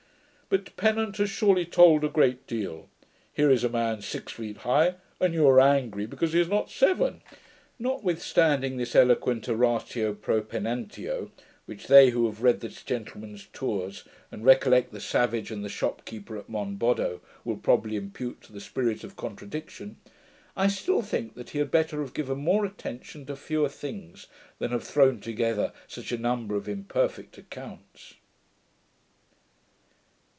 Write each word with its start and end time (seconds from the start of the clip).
But 0.49 0.75
Pennant 0.75 1.15
has 1.15 1.29
surely 1.29 1.65
told 1.65 2.03
a 2.03 2.09
great 2.09 2.45
deal. 2.45 2.89
Here 3.31 3.49
is 3.49 3.63
a 3.63 3.69
man 3.69 4.01
six 4.01 4.33
feet 4.33 4.57
high, 4.57 4.95
and 5.17 5.33
you 5.33 5.47
are 5.47 5.61
angry 5.61 6.05
because 6.05 6.33
he 6.33 6.41
is 6.41 6.49
not 6.49 6.69
seven.' 6.69 7.21
Notwithstanding 7.79 8.75
this 8.75 8.93
eloquent 8.93 9.47
Oratio 9.47 10.13
pro 10.13 10.41
Pennantio, 10.41 11.29
which 11.67 11.87
they 11.87 12.09
who 12.09 12.25
have 12.25 12.43
read 12.43 12.59
this 12.59 12.83
gentleman's 12.83 13.45
TOURS, 13.53 14.03
and 14.29 14.43
recollect 14.43 14.91
the 14.91 14.99
Savage 14.99 15.51
and 15.51 15.63
the 15.63 15.69
Shopkeeper 15.69 16.35
at 16.37 16.49
Monboddo 16.49 17.21
will 17.45 17.55
probably 17.55 17.95
impute 17.95 18.41
to 18.41 18.51
the 18.51 18.59
spirit 18.59 19.05
of 19.05 19.15
contradiction. 19.15 19.95
I 20.57 20.67
still 20.67 21.01
think 21.01 21.35
that 21.35 21.51
he 21.51 21.59
had 21.59 21.71
better 21.71 22.01
have 22.01 22.13
given 22.13 22.39
more 22.39 22.65
attention 22.65 23.25
to 23.27 23.37
fewer 23.37 23.69
things, 23.69 24.27
than 24.59 24.71
have 24.71 24.83
thrown 24.83 25.21
together 25.21 25.71
such 25.87 26.11
a 26.11 26.17
number 26.17 26.57
of 26.57 26.67
imperfect 26.67 27.37
accounts. 27.37 28.15